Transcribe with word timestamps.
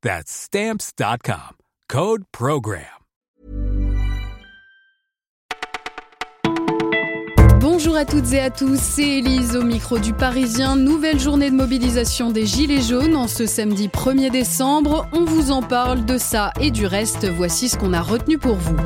That's 0.00 0.30
Stamps.com. 0.30 1.56
Code 1.88 2.22
Program. 2.30 2.84
Bonjour 7.60 7.96
à 7.96 8.04
toutes 8.04 8.32
et 8.32 8.40
à 8.40 8.50
tous, 8.50 8.78
c'est 8.80 9.18
Elise 9.18 9.56
au 9.56 9.64
micro 9.64 9.98
du 9.98 10.12
Parisien. 10.12 10.76
Nouvelle 10.76 11.18
journée 11.18 11.50
de 11.50 11.56
mobilisation 11.56 12.30
des 12.30 12.46
Gilets 12.46 12.82
jaunes 12.82 13.16
en 13.16 13.26
ce 13.26 13.46
samedi 13.46 13.88
1er 13.88 14.30
décembre. 14.30 15.08
On 15.12 15.24
vous 15.24 15.50
en 15.50 15.62
parle 15.62 16.04
de 16.04 16.16
ça 16.16 16.52
et 16.60 16.70
du 16.70 16.86
reste. 16.86 17.28
Voici 17.28 17.68
ce 17.68 17.76
qu'on 17.76 17.92
a 17.92 18.00
retenu 18.00 18.38
pour 18.38 18.54
vous. 18.54 18.76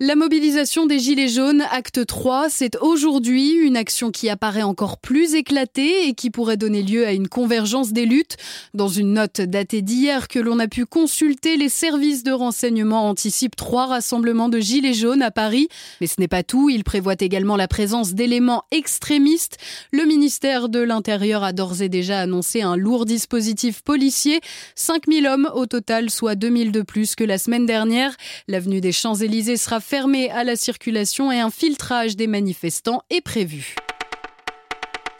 La 0.00 0.14
mobilisation 0.14 0.86
des 0.86 1.00
Gilets 1.00 1.26
jaunes, 1.26 1.64
acte 1.72 2.06
3, 2.06 2.50
c'est 2.50 2.76
aujourd'hui 2.80 3.54
une 3.54 3.76
action 3.76 4.12
qui 4.12 4.28
apparaît 4.28 4.62
encore 4.62 4.98
plus 4.98 5.34
éclatée 5.34 6.06
et 6.06 6.14
qui 6.14 6.30
pourrait 6.30 6.56
donner 6.56 6.84
lieu 6.84 7.04
à 7.04 7.10
une 7.10 7.26
convergence 7.26 7.92
des 7.92 8.06
luttes. 8.06 8.36
Dans 8.74 8.86
une 8.86 9.14
note 9.14 9.40
datée 9.40 9.82
d'hier 9.82 10.28
que 10.28 10.38
l'on 10.38 10.60
a 10.60 10.68
pu 10.68 10.86
consulter, 10.86 11.56
les 11.56 11.68
services 11.68 12.22
de 12.22 12.30
renseignement 12.30 13.08
anticipent 13.08 13.56
trois 13.56 13.86
rassemblements 13.86 14.48
de 14.48 14.60
Gilets 14.60 14.94
jaunes 14.94 15.20
à 15.20 15.32
Paris. 15.32 15.66
Mais 16.00 16.06
ce 16.06 16.20
n'est 16.20 16.28
pas 16.28 16.44
tout, 16.44 16.70
ils 16.70 16.84
prévoient 16.84 17.16
également 17.18 17.56
la 17.56 17.66
présence 17.66 18.14
d'éléments 18.14 18.62
extrémistes. 18.70 19.56
Le 19.90 20.04
ministère 20.04 20.68
de 20.68 20.78
l'Intérieur 20.78 21.42
a 21.42 21.52
d'ores 21.52 21.82
et 21.82 21.88
déjà 21.88 22.20
annoncé 22.20 22.62
un 22.62 22.76
lourd 22.76 23.04
dispositif 23.04 23.82
policier. 23.82 24.38
5000 24.76 25.26
hommes 25.26 25.50
au 25.56 25.66
total, 25.66 26.08
soit 26.08 26.36
2000 26.36 26.70
de 26.70 26.82
plus 26.82 27.16
que 27.16 27.24
la 27.24 27.36
semaine 27.36 27.66
dernière. 27.66 28.14
L'avenue 28.46 28.80
des 28.80 28.92
Champs-Élysées 28.92 29.56
sera 29.56 29.80
fermé 29.88 30.28
à 30.30 30.44
la 30.44 30.54
circulation 30.54 31.32
et 31.32 31.40
un 31.40 31.48
filtrage 31.48 32.14
des 32.14 32.26
manifestants 32.26 33.00
est 33.08 33.22
prévu. 33.22 33.74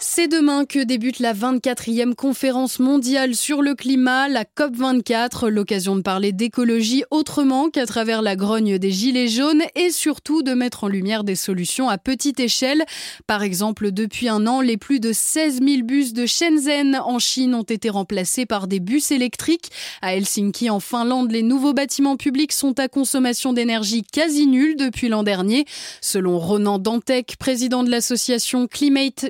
C'est 0.00 0.28
demain 0.28 0.64
que 0.64 0.78
débute 0.78 1.18
la 1.18 1.34
24e 1.34 2.14
conférence 2.14 2.78
mondiale 2.78 3.34
sur 3.34 3.62
le 3.62 3.74
climat, 3.74 4.28
la 4.28 4.44
COP24, 4.44 5.48
l'occasion 5.48 5.96
de 5.96 6.02
parler 6.02 6.30
d'écologie 6.30 7.02
autrement 7.10 7.68
qu'à 7.68 7.84
travers 7.84 8.22
la 8.22 8.36
grogne 8.36 8.78
des 8.78 8.92
gilets 8.92 9.26
jaunes 9.26 9.64
et 9.74 9.90
surtout 9.90 10.44
de 10.44 10.54
mettre 10.54 10.84
en 10.84 10.88
lumière 10.88 11.24
des 11.24 11.34
solutions 11.34 11.88
à 11.88 11.98
petite 11.98 12.38
échelle. 12.38 12.84
Par 13.26 13.42
exemple, 13.42 13.90
depuis 13.90 14.28
un 14.28 14.46
an, 14.46 14.60
les 14.60 14.76
plus 14.76 15.00
de 15.00 15.12
16 15.12 15.62
000 15.64 15.82
bus 15.82 16.12
de 16.12 16.26
Shenzhen 16.26 17.00
en 17.04 17.18
Chine 17.18 17.56
ont 17.56 17.62
été 17.64 17.90
remplacés 17.90 18.46
par 18.46 18.68
des 18.68 18.78
bus 18.78 19.10
électriques. 19.10 19.70
À 20.00 20.14
Helsinki, 20.14 20.70
en 20.70 20.78
Finlande, 20.78 21.32
les 21.32 21.42
nouveaux 21.42 21.72
bâtiments 21.74 22.16
publics 22.16 22.52
sont 22.52 22.78
à 22.78 22.86
consommation 22.86 23.52
d'énergie 23.52 24.04
quasi 24.04 24.46
nulle 24.46 24.76
depuis 24.76 25.08
l'an 25.08 25.24
dernier. 25.24 25.64
Selon 26.00 26.38
Ronan 26.38 26.78
Dantec, 26.78 27.34
président 27.36 27.82
de 27.82 27.90
l'association 27.90 28.68
Climate 28.68 29.26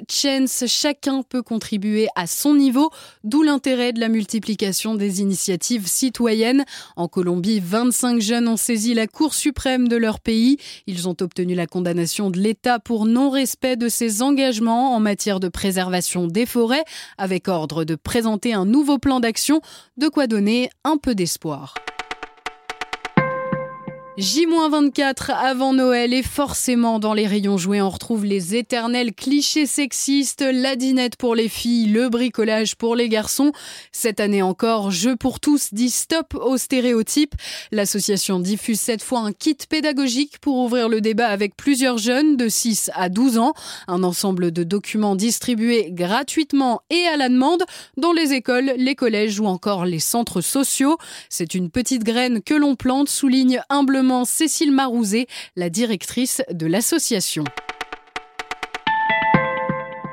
Chacun 0.66 1.22
peut 1.22 1.42
contribuer 1.42 2.08
à 2.14 2.26
son 2.26 2.54
niveau, 2.54 2.90
d'où 3.24 3.42
l'intérêt 3.42 3.92
de 3.92 4.00
la 4.00 4.08
multiplication 4.08 4.94
des 4.94 5.20
initiatives 5.20 5.86
citoyennes. 5.86 6.64
En 6.96 7.08
Colombie, 7.08 7.60
25 7.60 8.20
jeunes 8.20 8.48
ont 8.48 8.56
saisi 8.56 8.94
la 8.94 9.06
Cour 9.06 9.34
suprême 9.34 9.88
de 9.88 9.96
leur 9.96 10.20
pays. 10.20 10.58
Ils 10.86 11.08
ont 11.08 11.16
obtenu 11.20 11.54
la 11.54 11.66
condamnation 11.66 12.30
de 12.30 12.38
l'État 12.38 12.78
pour 12.78 13.06
non-respect 13.06 13.76
de 13.76 13.88
ses 13.88 14.22
engagements 14.22 14.94
en 14.94 15.00
matière 15.00 15.40
de 15.40 15.48
préservation 15.48 16.26
des 16.26 16.46
forêts, 16.46 16.84
avec 17.16 17.48
ordre 17.48 17.84
de 17.84 17.94
présenter 17.94 18.54
un 18.54 18.64
nouveau 18.64 18.98
plan 18.98 19.20
d'action, 19.20 19.60
de 19.96 20.08
quoi 20.08 20.26
donner 20.26 20.70
un 20.84 20.96
peu 20.96 21.14
d'espoir. 21.14 21.74
J-24 24.18 25.30
avant 25.30 25.72
Noël 25.72 26.12
et 26.12 26.24
forcément 26.24 26.98
dans 26.98 27.14
les 27.14 27.28
rayons 27.28 27.56
jouets 27.56 27.80
on 27.80 27.88
retrouve 27.88 28.24
les 28.24 28.56
éternels 28.56 29.14
clichés 29.14 29.64
sexistes, 29.64 30.44
la 30.52 30.74
dinette 30.74 31.14
pour 31.14 31.36
les 31.36 31.48
filles, 31.48 31.86
le 31.86 32.08
bricolage 32.08 32.74
pour 32.74 32.96
les 32.96 33.08
garçons. 33.08 33.52
Cette 33.92 34.18
année 34.18 34.42
encore, 34.42 34.90
Jeu 34.90 35.14
pour 35.14 35.38
tous 35.38 35.72
dit 35.72 35.90
stop 35.90 36.34
aux 36.34 36.56
stéréotypes. 36.56 37.36
L'association 37.70 38.40
diffuse 38.40 38.80
cette 38.80 39.04
fois 39.04 39.20
un 39.20 39.30
kit 39.30 39.56
pédagogique 39.70 40.40
pour 40.40 40.56
ouvrir 40.58 40.88
le 40.88 41.00
débat 41.00 41.28
avec 41.28 41.56
plusieurs 41.56 41.98
jeunes 41.98 42.36
de 42.36 42.48
6 42.48 42.90
à 42.94 43.10
12 43.10 43.38
ans. 43.38 43.54
Un 43.86 44.02
ensemble 44.02 44.50
de 44.50 44.64
documents 44.64 45.14
distribués 45.14 45.92
gratuitement 45.92 46.80
et 46.90 47.06
à 47.06 47.16
la 47.16 47.28
demande 47.28 47.62
dans 47.96 48.12
les 48.12 48.32
écoles, 48.32 48.72
les 48.78 48.96
collèges 48.96 49.38
ou 49.38 49.46
encore 49.46 49.84
les 49.84 50.00
centres 50.00 50.40
sociaux. 50.40 50.98
C'est 51.28 51.54
une 51.54 51.70
petite 51.70 52.02
graine 52.02 52.42
que 52.42 52.54
l'on 52.54 52.74
plante, 52.74 53.08
souligne 53.08 53.62
humblement 53.70 54.07
Cécile 54.24 54.72
Marouzet, 54.72 55.26
la 55.56 55.70
directrice 55.70 56.42
de 56.50 56.66
l'association. 56.66 57.44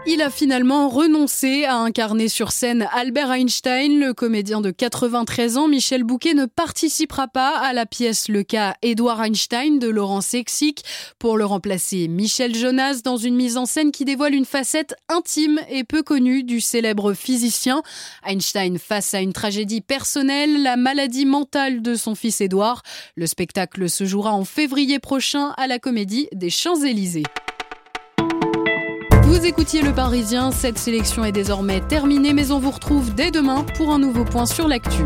Il 0.08 0.22
a 0.22 0.30
finalement 0.30 0.88
renoncé 0.88 1.66
à 1.66 1.78
incarner 1.78 2.30
sur 2.30 2.52
scène 2.52 2.88
Albert 2.94 3.32
Einstein. 3.32 4.00
Le 4.00 4.14
comédien 4.14 4.62
de 4.62 4.70
93 4.70 5.58
ans, 5.58 5.68
Michel 5.68 6.04
Bouquet, 6.04 6.36
ne 6.36 6.46
participera 6.46 7.28
pas 7.28 7.58
à 7.58 7.74
la 7.74 7.88
pièce 7.88 8.28
Le 8.28 8.44
cas 8.44 8.76
Édouard 8.84 9.24
Einstein 9.24 9.80
de 9.80 9.88
Laurent 9.88 10.22
Sexic 10.22 10.84
pour 11.18 11.38
le 11.38 11.46
remplacer 11.46 12.08
Michel 12.08 12.54
Jonas 12.54 13.02
dans 13.04 13.18
une 13.18 13.36
mise 13.36 13.58
en 13.58 13.66
scène 13.66 13.92
qui 13.92 14.06
dévoile 14.06 14.36
une 14.36 14.46
facette 14.46 14.94
intime 15.10 15.60
et 15.70 15.84
peu 15.84 16.04
connue 16.04 16.44
du 16.44 16.62
célèbre 16.62 17.14
physicien. 17.14 17.82
Einstein 18.24 18.78
face 18.78 19.16
à 19.16 19.22
une 19.22 19.34
tragédie 19.34 19.82
personnelle, 19.82 20.62
la 20.62 20.78
maladie 20.78 21.26
mentale 21.26 21.82
de 21.82 21.96
son 21.96 22.14
fils 22.14 22.42
Édouard. 22.42 22.84
Le 23.16 23.26
spectacle 23.26 23.90
se 23.90 24.06
jouera 24.06 24.34
en 24.34 24.46
février 24.46 25.00
prochain 25.00 25.56
à 25.58 25.66
la 25.66 25.80
Comédie 25.80 26.28
des 26.32 26.52
Champs-Élysées. 26.52 27.24
Vous 29.36 29.46
écoutiez 29.46 29.82
Le 29.82 29.92
Parisien, 29.92 30.52
cette 30.52 30.78
sélection 30.78 31.26
est 31.26 31.34
désormais 31.34 31.82
terminée, 31.82 32.32
mais 32.32 32.52
on 32.52 32.60
vous 32.60 32.72
retrouve 32.72 33.14
dès 33.14 33.32
demain 33.32 33.66
pour 33.76 33.92
un 33.92 34.00
nouveau 34.00 34.24
point 34.24 34.46
sur 34.46 34.70
l'actu. 34.70 35.04